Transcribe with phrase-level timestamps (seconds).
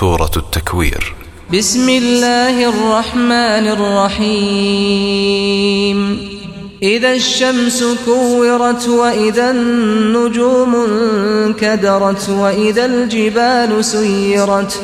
[0.00, 1.14] سورة التكوير.
[1.52, 5.18] بسم الله الرحمن الرحيم.
[6.82, 14.80] إذا الشمس كورت وإذا النجوم انكدرت وإذا الجبال سيرت.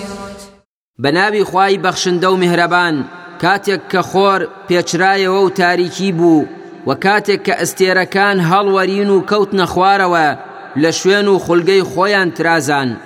[0.98, 3.04] بەناوی خوای بەخشندە و میهرەبان
[3.42, 6.46] کاتێک کە خۆر پێچرایەوە و تاریکی بوو
[6.86, 10.36] و کاتێک کە ئەستێرەکان هەڵوەرین و کەوتنەخوارەوە
[10.82, 12.96] لە شوێن و خولگەی خۆیان ترازان.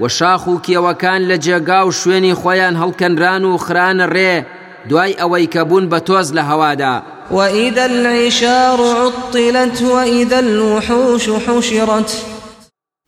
[0.00, 4.44] و شاخ و کێوەکان لە جێگا و شوێنی خۆیان هەڵکەنران و خرانە ڕێ
[4.88, 7.02] دوای ئەوەی کە بوون بە تۆز لە هەوادا.
[7.30, 12.10] وإذا العشار عطلت وإذا الوحوش حشرت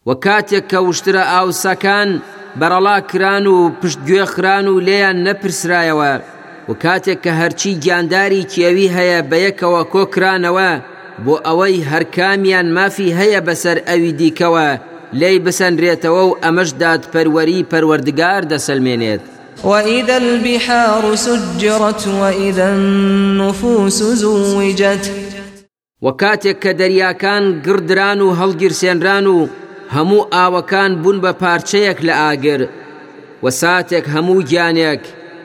[0.07, 2.11] و کاتێک کە وشترە ئاوسەکان
[2.61, 6.13] بەرەڵا کران و پشتگوێ خران و لێیان نەپرسرایەوە.
[6.69, 10.71] و کاتێک کە هەرچی گیانداری کێوی هەیە بە یەکەوە کۆکرانەوە
[11.25, 14.69] بۆ ئەوەی هەرکامیان مافی هەیە بەسەر ئەوی دیکەوە.
[15.13, 19.21] لێ بسەنرێتەوە و ئەمەش دادپەروەری پەروەردگار دەسەلمێنێت.
[19.65, 25.11] وإذا البحار سجرت وإذا النفوس زوجت
[26.03, 29.49] وكاتك كدرياكان قردران وهلقر سينران
[29.91, 32.69] همو آوكان بن بپارچيك لآگر
[33.43, 35.01] وساتك همو جانيك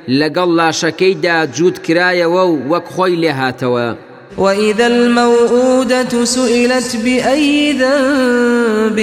[0.07, 3.93] لقل لا شكيدا جود كرايا وو وكخوي لهاتوا
[4.37, 8.99] وإذا الموءودة سئلت بأي ذنب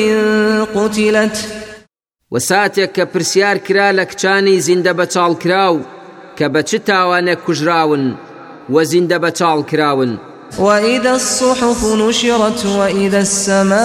[0.75, 1.63] قتلت.
[2.33, 5.77] و ساتێک کە پرسیار کرا لە کچانی زیندە بە چاڵکراو
[6.39, 8.05] کە بە چ تاوانە کوژراون
[8.71, 10.19] و زیندە بە چاڵ کراون.
[10.59, 13.77] وإذا الصحف نشرت وإذا السماء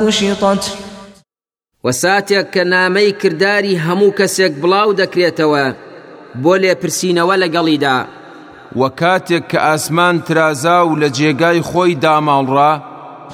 [0.00, 0.64] كشطت.
[1.84, 5.64] و ساتێک کە نامەی کردداری هەموو کەسێک بڵاو دەکرێتەوە
[6.42, 7.98] بۆ لێپرسینەوە لەگەڵیدا.
[8.76, 12.72] و کاتێک کە ئاسمان ترازا و لە جێگای خۆی داماڵڕا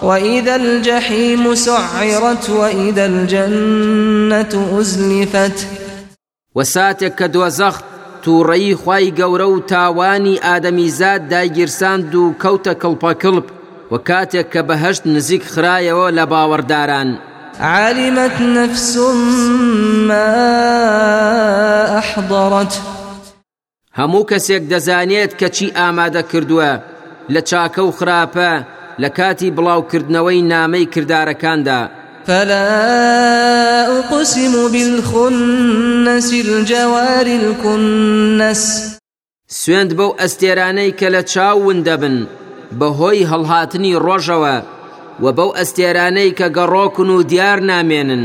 [0.02, 5.66] وإذا الجحيم سعرت وإذا الجنة أزلفت
[6.56, 7.76] و ساتێک کە دۆزەخ
[8.22, 13.46] تووڕەیی خی گەورە و تاوانی ئادەمیزاد دایگیرساند و کەوتە کڵپەکڵپ
[13.92, 17.10] و کاتێک کە بەهشت نزیک خرایەوە لە باوەڕداران.
[17.60, 18.96] علمت نفس
[20.08, 20.34] ما
[21.98, 22.97] أحضرت
[24.00, 26.72] هەموو کەسێک دەزانێت کە چی ئامادە کردووە
[27.34, 28.52] لە چاکە و خراپە
[29.02, 31.80] لە کاتی بڵاوکردنەوەی نامەی کردارەکاندا.
[32.26, 32.68] فلا
[33.98, 38.62] أقسم بالخنس الجوار الكنس
[39.48, 42.16] سوێند بەو ئەستێرانەی کە لە چاون دەبن
[42.78, 44.56] بەهۆی هەڵهاتنی ڕۆژەوە
[45.22, 48.24] و بەو ئەستێرانەی کە گەڕۆکن و دیار نامێنن.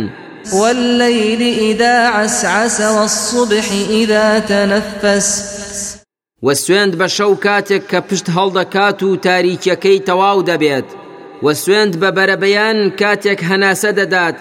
[0.51, 5.52] والليل إذا عسعس والصبح إذا تنفس
[6.45, 10.87] و سوێند بە شەو کاتێک کە پشت هەڵدەکات و تاریکەکەی تەواو دەبێت.
[11.43, 14.37] و سوێند بە بەرەبەیان کاتێک هەناسە دەدات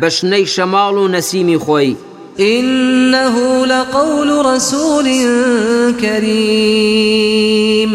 [0.00, 1.92] بە شنەی شەماڵ و نەسیمی خۆی.
[2.40, 3.36] إنه
[3.72, 5.06] لقول رسول
[6.02, 7.92] كريم.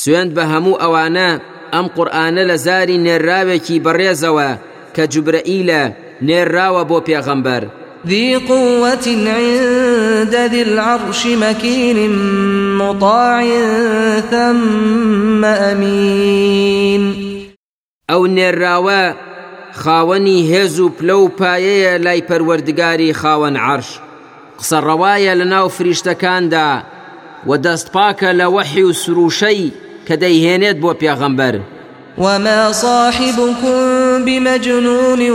[0.00, 1.30] سوێند بە هەموو ئەوانە
[1.72, 4.50] ئەم قورآانە لە زاری نێرااوێکی بەڕێزەوە
[4.94, 5.82] کە جوبرەئیلە
[6.28, 7.81] نێراوە بۆ پێغەمبەر.
[8.06, 12.10] ذي قوة عند ذي العرش مكين
[12.78, 13.44] مطاع
[14.30, 17.32] ثم أمين.
[18.10, 19.14] ئەو نێراوە
[19.72, 24.00] خاوەنی هێز و پلە و پایەیە لای پەروەردگاری خاوەن عرش.
[24.58, 26.82] قسە ڕەوایە لە ناو فریشتەکاندا
[27.46, 29.72] و دەستپاکە لە وەحی و سروشەی
[30.06, 31.56] کە دەیهێنێت بۆ پێغەمبەر
[32.18, 33.78] وما صاحبكم
[34.24, 35.30] بمجنون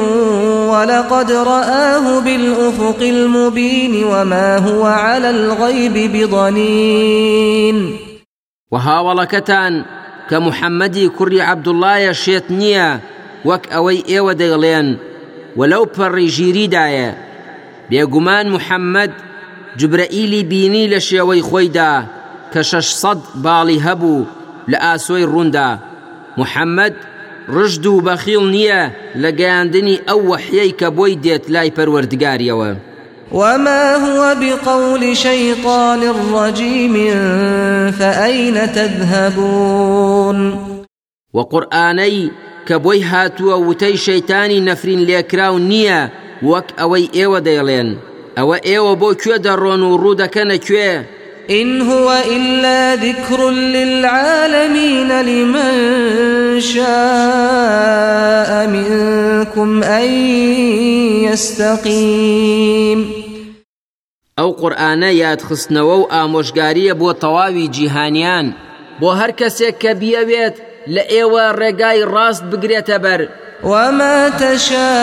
[0.70, 7.98] ولقد رآه بالأفق المبين وما هو على الغيب بضنين.
[8.72, 9.74] وهاوڵەکەتان
[10.30, 12.90] کە محەممەدی کوڕی عەبدوڵایە شێت نییە
[13.48, 14.88] وەک ئەوەی ئێوە دەیڵێن
[15.58, 16.30] وەلەو پەڕی
[17.90, 19.12] بێگومان محەممەد
[19.80, 21.94] جبرەئیلی بینی لە شێوەی خۆیدا
[22.54, 24.28] کە شەش سەد باڵی هەبوو
[24.72, 25.26] لە ئاسۆی
[26.38, 26.96] محەممەد
[27.56, 28.82] ڕژد و بەخیڵ نییە
[29.22, 32.72] لە گەیاندنی ئەو وەحیەی کە بۆی دێت لای پەروەردگاریەوە
[33.32, 36.02] وما هو بقول شيطان
[36.34, 36.96] رجيم
[37.92, 40.38] فأين تذهبون؟
[41.34, 42.32] وقرآني
[42.68, 46.12] كبوي هاتوا وتي شيطاني نفرين ليكراو نية
[46.44, 47.98] وەک ئەوەی ئێوە دەیڵێن.
[48.38, 51.17] ئەو ئێوە بۆ کوێ دەڕۆن و ڕوو دەکەنە کوێ
[51.50, 60.08] إن هو إلا ذكر للعالمين لمن شاء منكم أن
[61.24, 63.28] يستقيم.
[64.40, 68.48] ئەو قورئانە یادخستنەوە و ئامۆژگاریە بۆ تەواوی جیهانیان.
[69.02, 70.56] بۆ هەر کەسێک کە بیەوێت
[70.96, 73.22] لە ئێوە ڕێگای ڕاست بگرێتە بەر.
[73.64, 74.94] وما تشاءون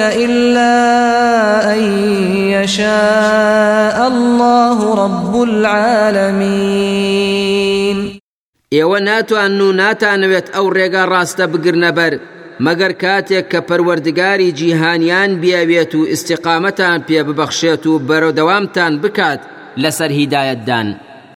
[0.00, 0.74] إلا
[1.74, 1.82] أن
[2.56, 4.53] يشاء الله.
[4.82, 6.84] رب العالمين
[8.74, 12.14] ئێوە ناتوان ناتانەوێت ئەو ڕێگە ڕاستە بگرنە بەر
[12.60, 19.40] مەگەر کاتێک کە پەروەردگاری جیهانیان بیاوێت و ئیسیقامەتان پێ ببەخشێت و بەرەودەوامتان بکات
[19.82, 20.88] لەسەر هیدایەتدان.